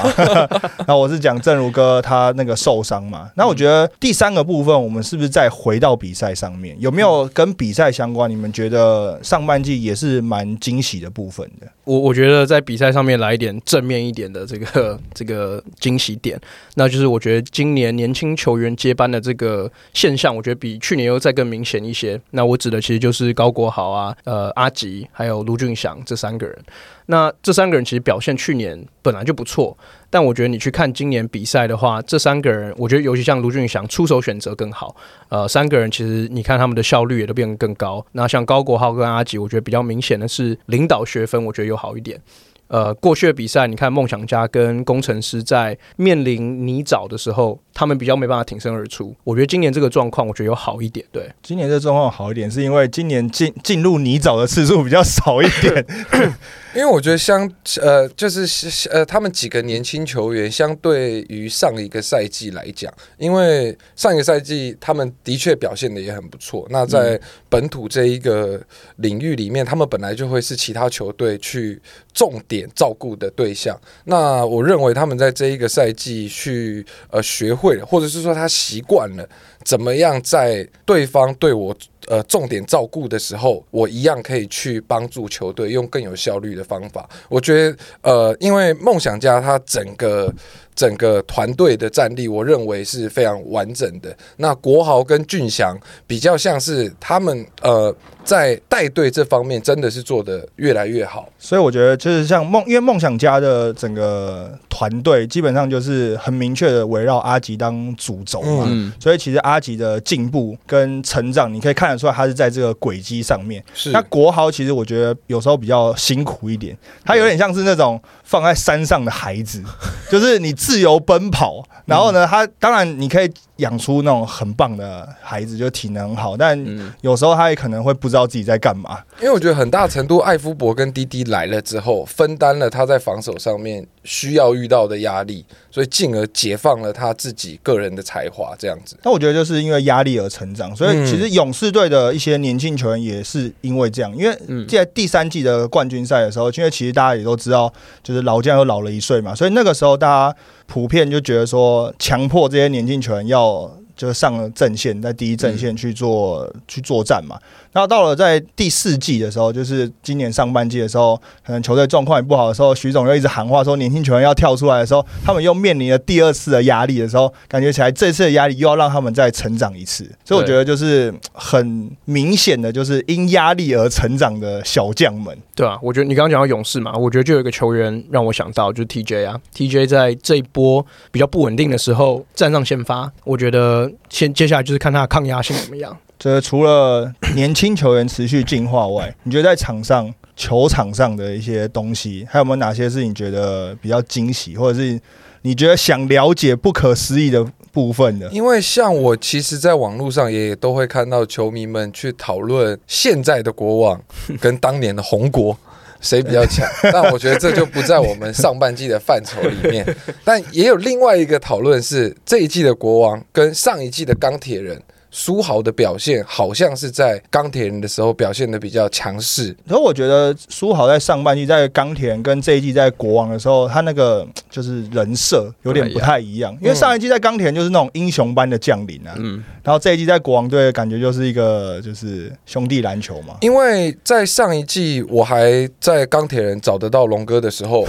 [0.89, 3.31] 那我是讲正如哥他那个受伤嘛。
[3.37, 8.31] 那我觉得第三个部分，我们是不是再回到比赛上面，有没有跟比赛相关？
[8.31, 11.67] 你们觉得上半季也是蛮惊喜的部分的？
[11.85, 16.39] 我我觉得在比赛上面来一点正面一点的这个这个惊喜点，
[16.75, 22.21] 那就是我觉得今年年轻球员接班的这个现象，我觉得比去年又再更明显一些。
[22.31, 26.59] 那我指的其实就是是高国豪啊、呃阿吉还有卢俊祥这三个人。
[27.07, 29.77] 那这三个人其实表现去年本来就不错，
[30.11, 34.95] 但我觉得你去看今年比赛的话，这三个人，我觉得尤其像卢俊祥出手选择更好。
[35.31, 38.05] 呃，三个人其实你看他们的效率也都变得更高。
[38.13, 42.21] 那像高国豪跟阿吉，我觉得比较明显的是领导学分，我觉得有好一点。
[42.67, 49.15] 呃，过去的比赛，你看梦想家跟工程师在面临泥沼的时候，他们比较没办法挺身而出。
[49.23, 51.07] 我觉得今年这个状况，我觉得有好一点。
[51.13, 55.87] 对，今年这状况好一点，是因为今年进进入泥沼的次数比较少一点。
[56.75, 66.67] 因为我觉得相呃，就是呃，他们几个年轻球员相对于上一个赛季来讲，因为上一个赛季他们的确表现的也很不错。
[66.71, 68.61] 那在本土这一个
[68.97, 71.81] 领域里面，他们本来就会是其他球队去
[72.13, 73.77] 重点照顾的对象。
[74.05, 79.29] 那我认为他们在这一个赛季去呃学会或者是说他习惯了
[79.65, 81.77] 怎么样在对方对我。
[82.07, 87.07] 呃，重点照顾的时候，我一样可以去帮助球队用更有效率的方法。
[87.29, 90.33] 我觉得，呃，因为梦想家他整个。
[90.79, 94.17] 整个团队的战力，我认为是非常完整的。
[94.37, 101.29] 那国豪跟俊祥比较像是他们呃，在带队这方面真的是做的越来越好。
[101.37, 108.93] 所以我觉得就是像梦，因为梦想家的整个团队基本上就是很明确的围绕阿吉当主轴嘛。
[109.01, 113.61] 所以其实阿吉的进步跟成长，你可以看得出来，他是在这个轨迹上面。
[113.75, 113.91] 是。
[113.91, 119.61] 那国豪其实我觉得有时候比较辛苦一点，他有点像是那种放在山上的孩子，
[120.09, 120.55] 就是你。
[120.69, 122.27] 自由奔跑，然后呢？
[122.27, 123.33] 他当然你可以。
[123.59, 126.57] 养出那种很棒的孩子，就体能好，但
[127.01, 129.01] 有时候他也可能会不知道自己在干嘛。
[129.19, 138.55] 因为我觉得很大程度，艾夫伯跟滴滴来了之后，分担了他在防守上面需要遇到的压力，所以进而解放了他自己个人的才华。
[138.57, 140.77] 这样子，那我觉得就是因为压力而成长。
[140.77, 147.73] 所以其实勇士队的一些年轻球员也是因为这样，因为在第三季的冠军赛的时候，因为其实大家也都知道，
[148.05, 150.37] 就是老将又老了一岁嘛，所以那个时候大家
[150.69, 153.69] 普遍就觉得说，强迫这些年轻球员要。
[153.99, 157.37] 就是上了阵线，在第一阵线去做去作战嘛。
[157.79, 170.11] 然后到了在第四季的时候，就是今年上半季的时候，可能球队状况也不好的时候，徐总又一直喊话说年轻球员要跳出来的时候，他们又面临了第二次的压力的时候，感觉起来这次的压力又要让他们再成长一次。
[170.25, 175.39] 所以我觉得就是很明显的，就是因压力而成长的小将们。
[175.55, 185.97] 对啊，我觉得你刚刚讲到勇士嘛，我觉得就有一个球员让我想到就是 TJ 啊，TJ 在这一波比较不稳定的时候站上先发，我觉得先接下来就是看他的抗压性怎么样。
[186.19, 195.01] 这除了年轻球员持续进化外，你觉得在场上、球场上的一些东西，还有没有哪些是你觉得比较惊喜，或者是
[195.43, 198.29] 你觉得想了解不可思议的部分的？
[198.31, 204.03] 因为像我，其实，在网络上也都会看到球迷们去讨论现在的国王
[204.41, 205.57] 跟当年的红国
[206.01, 209.87] 谁比较强，但我觉得这就不在我们上半季的范畴里面。
[210.25, 214.83] 但也有另外一个讨论是，这一季的国王跟上一季的钢铁人。
[215.11, 233.37] 苏豪的表现好像是在钢铁人的时候表现的比较强势，可是我觉得苏豪在上半季在钢铁人跟这一季在国王的时候，他那个就是人设有点不太一样，因为上一季在钢铁人就是那种英雄般的将领啊，嗯，然后这一季在国王队感觉就是一个就是兄弟篮球嘛。
[233.41, 237.85] 因为在上一季我还在钢铁人找得到龙哥的时候，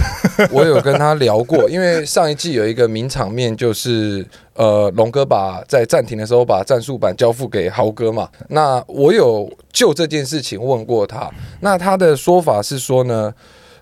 [0.50, 4.26] 我有跟他聊过，因为上一季有一个名场面就是。
[4.60, 8.28] 呃，龙哥把在暂停的时候把战术板交付给豪哥嘛？
[8.50, 13.34] 那我有就这件事情问过他，那他的说法是说呢，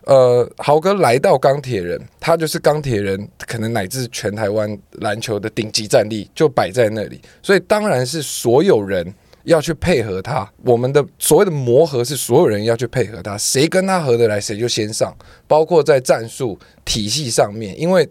[0.05, 9.13] 呃，豪哥来到钢铁人，他就是钢铁人，可能乃至全台湾篮球的顶级战力就摆在那里，所以当然是所有人
[9.43, 10.49] 要去配合他。
[10.65, 15.13] 我们的所谓的磨合是所有人要去配合他，谁跟他合得来，谁就先上，
[15.49, 18.09] 包括在战术体系上面，因为。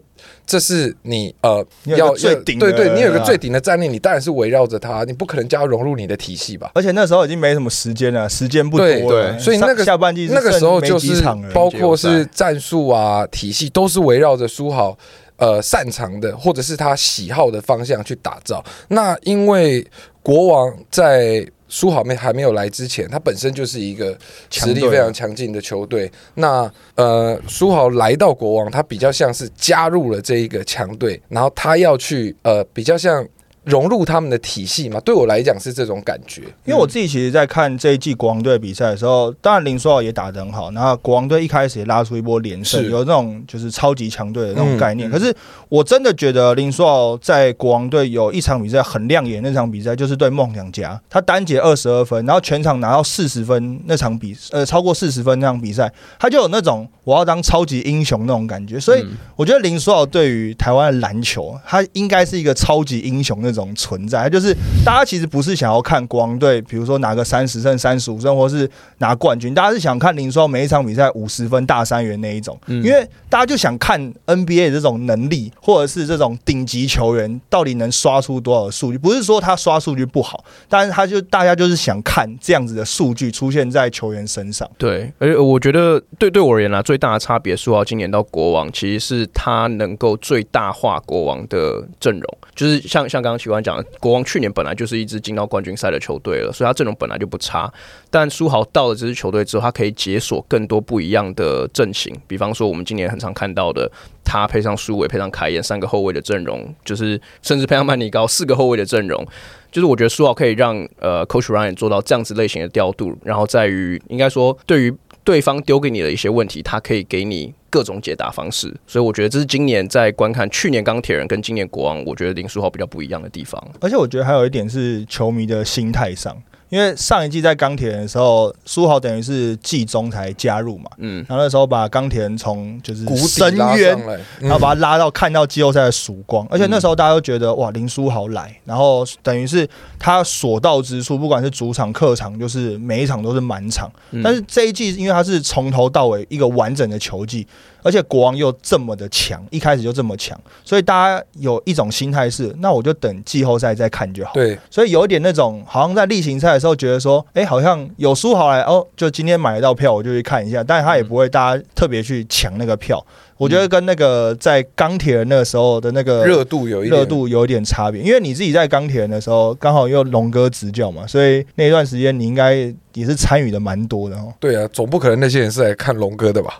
[0.48, 6.70] 这是你呃要最顶对对，你有个最顶的战力，你当然是围绕着他，你不可能叫他融入你的体系吧？
[6.74, 14.96] 而且那时候已经没什么时间了，时间不多了，所以那个下半季那个时候就是包括是战术啊体系都是围绕着苏豪
[15.36, 18.64] 呃擅长的或者是他喜好的方向去打造。
[18.88, 19.86] 那因为
[20.22, 21.46] 国王在。
[21.68, 24.16] 苏豪没还没有来之前，他本身就是一个
[24.50, 26.10] 实力非常强劲的球队。
[26.34, 33.26] 那呃，苏豪来到国王，他比较像是加入了这一个强队，然后他要去呃，比较像
[33.68, 34.98] 融入他们的体系嘛。
[35.00, 45.10] 对我来讲是这种感觉，因为我自己其实，在看这一季国王队比赛的时候，当然林书豪也打得很好，然后国王队一开始也拉出一波连胜，有那种就是超级强队的那种概念。
[45.10, 45.34] 可是
[45.68, 58.78] 我真的觉得林书豪在国王队有一场比赛很亮眼，那场比赛就是对梦想家，他单节二十二分，然后全场拿到四十分，那场比呃超过四十分那场比赛，他就有那种我要当超级英雄那种感觉。
[58.78, 64.28] 所以嗯我觉得林书豪对于台湾的篮球，他应该是一个超级英雄那种存在。
[64.28, 68.68] 就是大家其实不是想要看国王队，比如说拿个三十胜、三十五胜，或是
[68.98, 78.98] 拿冠军，大家是想看林书豪每一场比赛五十分大三元那一种，嗯因为大家就想看 NBA 这种能力，或者是这种顶级球员到底能刷出多少数据。
[78.98, 84.68] 不是说他刷数据不好，但是他就大家就是想看这样子的数据出现在球员身上。
[84.76, 97.72] 对，而且我觉得对对我而言啦，最大的差别，苏豪今年到国王，其实是他能够最大化国王的阵容，就是像像刚刚奇官讲的，国王去年本来就是一支进到冠军赛的球队了，所以他阵容本来就不差。
[98.10, 103.88] 但苏豪到了这支球队之后，他可以解锁更多不一样的阵型，比方说我们今年很常看到的，
[104.24, 109.24] 他配上苏伟配上凯燕三个后卫的阵容，就是甚至配上曼尼高四个后卫的阵容。
[109.70, 114.92] 就是我觉得苏豪可以让呃 Coach Ryan 做到这样子类型的调度，然后在于应该说对于
[115.22, 123.62] 对方丢给你的一些问题，他可以给你各种解答方式，所以我觉得这是今年在观看去年钢铁人跟今年国王，我觉得林书豪比较不一样的地方。
[123.80, 126.36] 而且我觉得还有一点是球迷的心态上，
[126.68, 133.98] 因为上一季在钢铁的时候，苏豪等于是季中才加入嘛，嗯，然后那时候把钢铁人从就是深渊
[134.38, 136.70] 然后把他拉到看到季后赛的曙光，而且嗯。
[136.70, 139.66] 那时候大家都觉得哇林书豪来，然后等于是
[139.98, 143.90] 他所到之处，不管是主场客场，就是每一场都是满场。
[144.10, 144.22] 嗯。
[144.22, 147.46] 但是这一季因为他是从头到尾一个完整的球季，
[147.88, 154.34] 而且国王又这么的强，一开始就这么强，所以大家有一种心态是，那我就等季后赛再看就好。
[154.34, 160.62] 对，所以有一点那种，好像在例行赛的时候觉得说，哎、好像有输好来哦，就今天买得到票，我就去看一下。
[160.62, 163.02] 但是他也不会大家特别去抢那个票。
[163.38, 172.54] 我觉得跟那个在钢铁人那个时候的那个热度有一热度有一点差别，因为你自己在钢铁人的时候，刚好又龙哥执教嘛，所以那段时间你应该
[172.94, 174.32] 也是参与的蛮多的哦。
[174.40, 176.54] 对啊，总不可能那些人是来看龙哥的吧？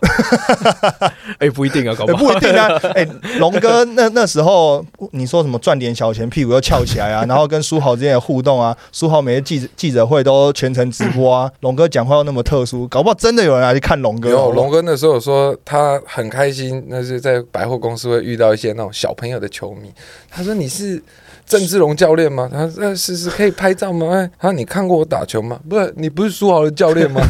[1.39, 3.05] 哎、不一定啊，搞欸、不好不一定啊，哎、
[3.39, 14.29] 龙哥那那时候你说什么赚点小钱，屁股又翘起来啊，然后跟书豪之间的互动啊，书豪每次记记者会都全程直播啊，龙哥讲话又那么特殊，搞不好真的有人来去看龙哥。
[14.29, 19.91] 有龙哥那时候说他很开心，那是在百货公司会遇到一些那种小朋友的球迷。
[20.29, 21.01] 他说：“你是
[21.45, 25.59] 郑志龙教练吗？”他说：“那，是是，可以拍照吗？”哎，他说：“你看过我打球吗？
[25.69, 27.21] 不是，你不是苏豪的教练吗？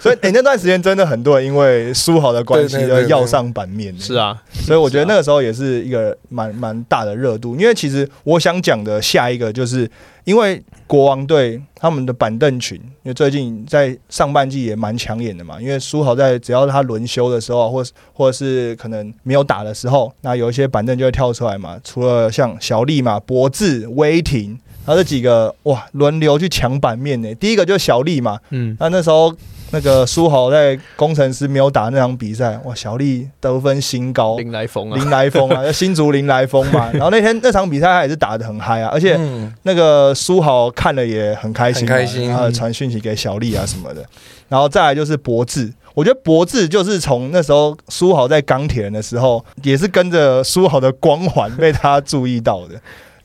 [0.00, 3.92] 所以哎、欸那段时间真的很多人因为苏豪的关系而要上版面。
[3.98, 9.90] 是啊，所以我觉得那个时候也是一个蛮蛮大的热度，因为其实我想讲的下一个就是，
[10.28, 24.58] 因为国王队他们的板凳群，因为最近在上半季也蛮抢眼的嘛，因为苏豪在只要他轮休的时候啊，或是或者是可能没有打的时候，那有一些板凳就会跳出来嘛，除了像小丽嘛、博智、威霆。
[24.84, 27.34] 然后这几个哇，轮流去抢版面呢。
[27.36, 29.34] 第一个就是小丽嘛，嗯，那那时候
[29.70, 36.90] 那个苏豪在工程师没有打那场比赛，哇，小丽得分新高，林来峰啊，林来疯啊， 新竹林来峰嘛。
[36.92, 44.04] 然后那天那场比赛他也是打的很嗨啊，而且嗯，那个苏豪看了也很开心开心然后传讯息给小丽啊什么的。
[44.48, 52.74] 然后再来就是博智，我觉得博智就是从那时候苏豪在钢铁人的时候，也是跟着苏豪的光环被他注意到的。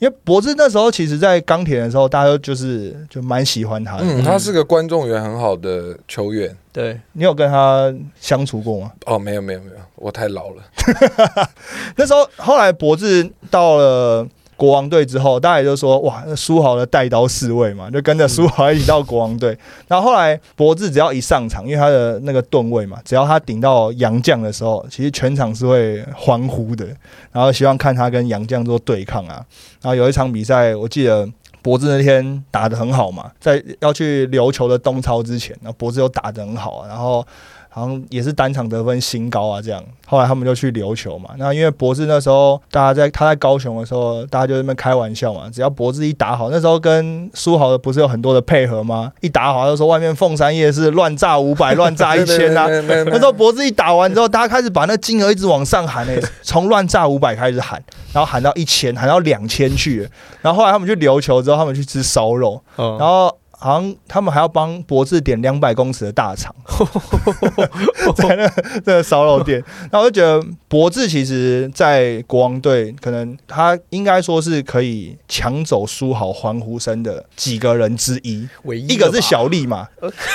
[0.04, 4.04] 因为博智那时候其实，在钢铁的时候，大家都就是就蛮喜欢他的。
[4.04, 6.54] 嗯，他是个观众缘很好的球员。
[6.74, 8.92] 对，你有跟他相处过吗？
[9.06, 10.62] 哦，没有没有没有，我太老了。
[11.96, 14.28] 那时候后来博智到了
[14.64, 19.58] 国王队之后，大家也就说哇，那苏豪的带刀侍卫嘛，就跟着苏豪一起到国王队。
[19.90, 26.86] 然后后来博智只要一上场，因为他的那个盾位嘛，只要他顶到杨将的时候，其实全场是会欢呼的，
[27.34, 29.46] 然后希望看他跟杨将做对抗啊。
[29.82, 31.28] 然后有一场比赛，我记得。
[31.62, 37.26] 博智那天打得很好嘛，在要去琉球的东超之前，然后博智又打得很好，然后
[37.74, 39.84] 好像也是单场得分新高啊，这样。
[40.06, 41.32] 后来他们就去琉球嘛。
[41.38, 45.50] 那因为博智那时候大家在他在高雄的时候，大家就在那边开玩笑嘛。
[45.52, 49.12] 只要博智一打好，那时候跟苏豪的不是有很多的配合吗？
[49.22, 52.68] 一打好就说外面凤山夜市乱炸五百，乱炸一千啊。
[53.08, 60.10] 那时候博智一打完之后，大家开始把那金额一直往上喊诶、从乱炸五百开始喊，然后喊到一千，喊到两千去了。
[60.42, 66.54] 然后后来他们去琉球之后，他们去吃烧肉，嗯然后好像他们还要帮博智点两百公尺的大肠，
[68.14, 68.46] 在那
[68.82, 69.64] 这个烧肉店。
[69.90, 78.46] 那我就觉得博智其实，在国王队可能他应该说是可以抢走苏豪欢呼声的几个人之一。
[78.64, 79.88] 唯一一个是小丽嘛，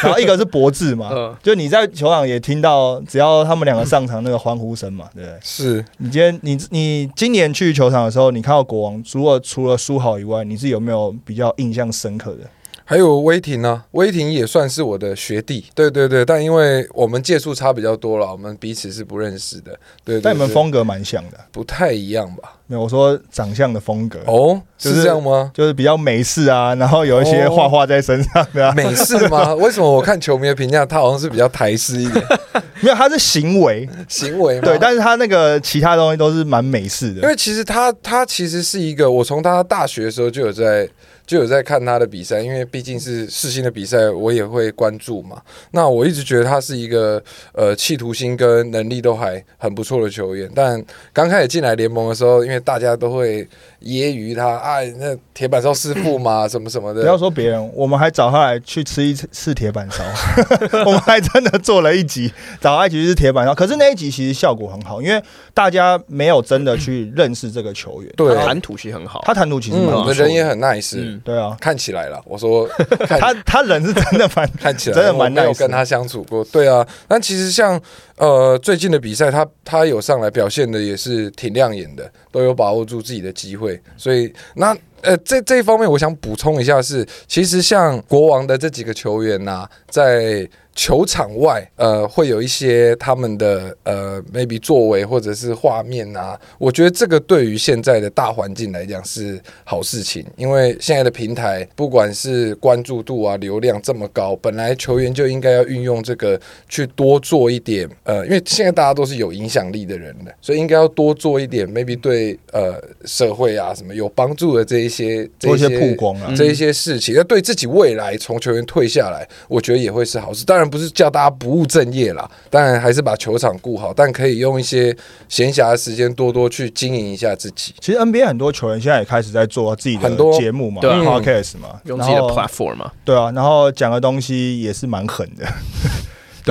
[0.02, 1.10] 然后一个是博智嘛。
[1.12, 5.38] 嗯就你在球场也听到，只要他们两个上场那个欢呼声嘛，对不对？
[5.42, 12.48] 是你今天你你今年去球场的时候，你看到国王，除了除了苏豪以外，你是有没有比较印象深刻的？
[12.90, 22.54] 还有威霆呢，威霆也算是我的学弟，对对对，但因为我们届数差比较多了，我们彼此是不认识的，对对但你们对风格蛮像的，不太一样吧？
[22.66, 25.50] 没有我说长相的风格，哦，就是是这样吗？
[25.52, 29.52] 就是比较美式啊，然后有一些哦画画在身上的、啊，美式吗？
[29.60, 32.24] 为什么我看球迷的评价，他好像是比较台式一点
[32.80, 34.62] 没有，他是行为，行为吗？
[34.64, 37.20] 对，但是他那个其他东西都是蛮美式的。
[37.20, 40.88] 因为其实他他其实是一个，我从他大学的时候就有在
[41.28, 45.42] 就有在看他的比赛，因为毕竟是世新的比赛，我也会关注嘛。
[45.72, 47.22] 那我一直觉得他是一个
[47.52, 53.46] 呃企图心跟能力都还很不错的球员，但刚开始进来联盟的时候，因为大家都会
[53.82, 57.00] 揶揄他啊，那铁板烧师傅嘛， 什么什么的。
[57.02, 60.02] 不要说别人，我们还找他来去吃一次铁板烧，
[60.84, 63.54] 我们还真的做了一集找他一起去吃铁板烧。
[63.54, 65.22] 可是那一集其实效果很好，因为
[65.54, 68.12] 大家没有真的去认识这个球员。
[68.16, 72.20] 对谈吐其实很好，他谈吐其实蛮嗯，不错人也，很 nice，、嗯对啊，看起来了。
[72.24, 72.68] 我说
[73.06, 76.44] 他他人是真的蛮看起来真的蛮 nice 跟他相处过。
[76.46, 77.80] 对啊，但其实像
[78.18, 83.80] 呃最近的比赛，他他有上来表现的也是挺亮眼的，都有把握住自己的机会。
[83.96, 90.48] 所以那呃这这一方面，我想补充一下是，其实像国王的这几个球员呐、在
[90.78, 116.32] 球场外，呃，会有一些他们的呃，maybe 作为或者是画面啊，我觉得这个对于现在的大环境来讲是好事情，因为现在的平台不管是关注度啊、流量这么高，本来球员就应该要运用这个去多做一点，呃，因为现在大家都是有影响力的人的，所以应该要多做一点，maybe 对呃社会啊什么有帮助的这一些这一些些曝光啊。
[116.36, 120.44] 这一些事情，那对自己未来从球员退下来，我觉得也会是好事。
[120.44, 124.96] 当然不是叫大家不务正业啦，当然还是把球场顾好，但可以用一些
[125.28, 127.74] 闲暇的时间多多去经营一下自己。
[127.80, 135.46] 其实 NBA 很多球员现在也开始在做自己的很多节目嘛对啊，podcast 嘛，用自己的 platform 嘛，对啊，然后讲的东西也是蛮狠的。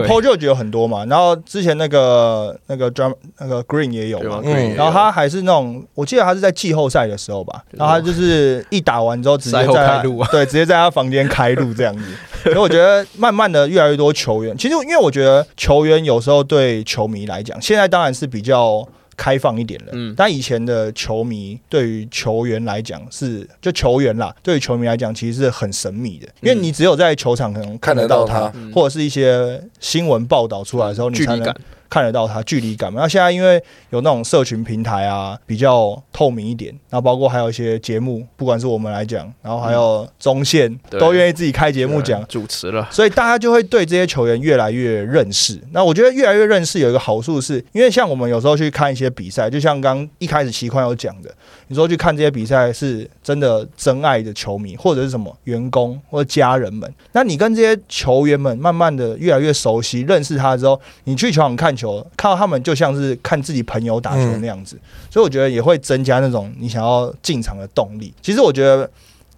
[0.02, 4.42] 对 p o j o 有很多嘛，然后之前那个那个 drum 那个 Green 也有嘛？
[4.44, 12.04] 嗯然后他还是那种，我记得他是在季后赛的时候吧，然后他就是一打完之后直接在开录啊 对，直接在他房间开路这样子。
[12.44, 18.88] 所以我觉得慢慢的越来越多球员，其实因为我觉得球员有时候对球迷来讲，现在当然是比较。
[19.18, 20.14] 开放一点了，嗯。
[20.16, 31.56] 但以前的球迷对于球员来讲是就球员啦，对于球迷来讲其实是很神秘的，因为你只有在球场可能看得到他，或者是一些新闻报道出来的时候，你才能
[31.90, 33.02] 看得到它距离感嘛。
[33.02, 42.26] 那现在因为有那种社群平台啊，比较透明一点，然后包括还有一些节目，不管是我们来讲，然后还有中线、对都愿意自己开节目讲。
[42.28, 45.60] 主持了，所以大家就会对这些球员越来越认识。
[45.72, 51.34] 那我觉得越来越认识有一个好处是，因为像我们有时候去看一些比赛，就像刚一开始齐宽有讲的，
[51.68, 56.92] 你说去看这些比赛是真的真爱的球迷，或者是什么员工或者家人们。
[57.12, 68.14] 那你跟这些球员们慢慢的越来越熟悉，认识他之后，你去球场看球，看到他们就像是看自己朋友打球那样子，所以我觉得也会增加那种你想要进场的动力。
[68.22, 68.90] 其实我觉得。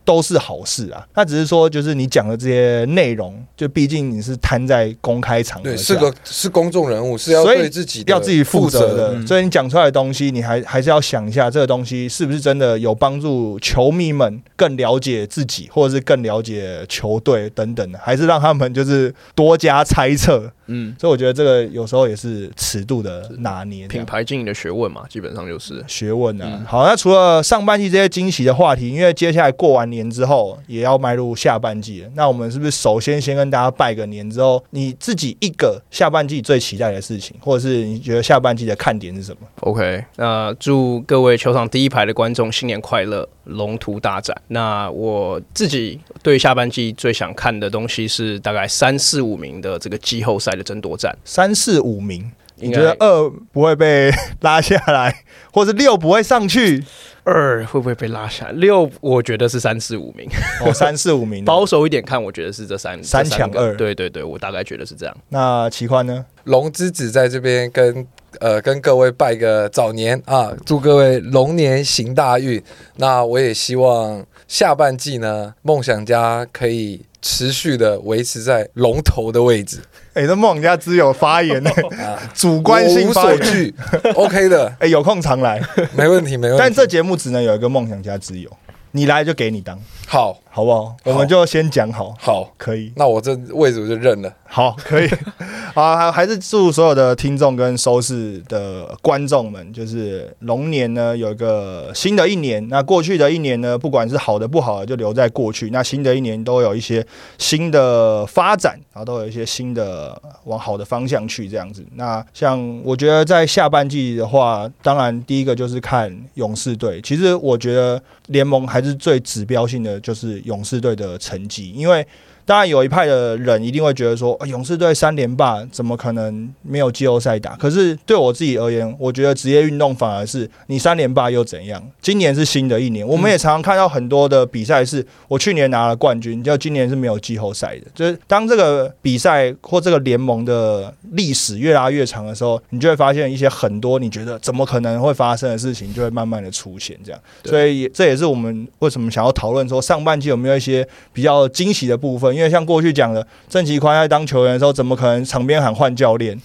[0.09, 9.27] 都是好事啊，那只是说，就是你讲的这些内容，就毕竟你是摊在公开场合对，是个是公众人物，是要对自己要自己负责的，嗯。
[9.27, 20.51] 所以你讲出来的东西，你还还是要想一下，这个东西是不是真的有帮助球迷们更了解自己，或者是更了解球队等等的，还是让他们就是多加猜测。
[20.69, 26.45] 嗯，所以我觉得这个有时候也是尺度的拿捏，品牌经营的学问嘛，基本上就是学问啊。
[26.47, 44.39] 嗯好，那除了上半季这些惊喜的话题，因为接下来过完年之后也要迈入下半季了，那我们是不是首先先跟大家拜个年之后，你自己一个下半季最期待的事情，或者是你觉得下半季的看点是什么？OK，那祝各位球场第一排的观众新年快乐，龙图大展。
[44.49, 51.17] 那我自己对下半季最想看的东西是大概三四五名的这个季后赛的争夺战。
[51.25, 56.83] 三四五名，你觉得二不会被 拉下来，或是六不会上去？
[57.25, 58.51] 二会不会被拉下来？
[58.53, 60.27] 六我觉得是三四五名，
[60.65, 61.43] 哦，三四五名。
[61.45, 65.15] 保守一点看，我觉得是这三三这个抢二对对对，我大概觉得是这样。
[65.29, 66.25] 那奇幻呢？
[66.45, 68.07] 龙之子在这边跟
[68.39, 72.61] 呃跟各位拜个早年啊，祝各位龙年行大运。
[72.95, 79.79] 那我也希望下半季呢，梦想家可以持续的维持在龙头的位置，
[80.19, 81.71] 哎、这梦想家之友发言呢、
[82.35, 83.37] 主观性发言。
[83.37, 83.73] 所惧
[84.15, 85.61] ，OK 的， 哎、有空常来，
[85.95, 86.59] 没问题，没问题。
[86.59, 88.49] 但这节目只能有一个梦想家之友，
[88.91, 90.95] 你来就给你当，好好不好？
[91.03, 92.91] 我们就先讲好，好，可以。
[92.95, 94.33] 那我这位置我就认了。
[94.45, 95.07] 好，可以。
[95.75, 102.67] 啊，还还是祝所有的听众跟收视的观众们，就是龙年呢有一个新的一年。
[102.67, 105.69] 那过去的一年呢，不管是好的不好的，就留在过去。
[105.69, 107.05] 那新的一年都有一些
[107.37, 111.85] 新的发展，然后都有一些新的往好的方向去这样子。
[111.93, 116.99] 那像我觉得在下半季的话，当然第一个就是看勇士队。
[117.01, 122.05] 其实我觉得联盟还还是最指标性的就是勇士队的成绩，因为。
[122.49, 127.55] 当然，有一派的人一定会觉得说，呃勇士队三连霸怎么可能没有季后赛打？
[127.55, 131.79] 可是对我自己而言，我觉得职业运动反而是你三连霸又怎样？
[132.01, 137.85] 今年是新的一年，我们也常常看到很多的比赛是，我去年拿了冠军，就今年是没有季后赛的。
[137.93, 146.97] 就是当这个比赛或这个联盟的历史越拉越长的时候，你就会发现一些很多你觉得怎么可能会发生的事情，就会慢慢的出现。
[147.05, 156.39] 这样，所以这也是我们为什么想要讨论说上半季有没有一些比较惊喜的部分，因为像过去讲的，郑奇宽在当球员的时候，怎么可能场边喊换教练？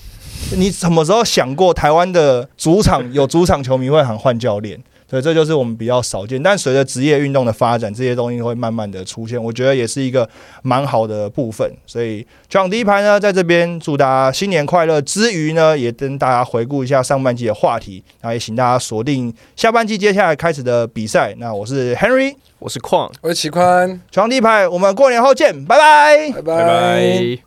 [0.57, 4.77] 你什么时候想过台湾的主场有主场球迷会喊换教练？
[5.09, 10.29] 所以这就是我们比较少见，但随着职业运动的发展，这些东西会慢慢的出现，我觉得也是一个
[10.63, 11.71] 蛮好的部分。
[11.87, 21.35] 所以球场第一排呢，在这边祝大家新年快乐之余呢，也跟大家回顾一下上半季的话题，然后也请大家锁定下半季接下来开始的比赛。
[21.39, 26.33] 那我是 Henry，我是矿，我是齐宽，球场第一排，我们过年后见，拜拜。
[26.33, 27.39] 拜拜拜。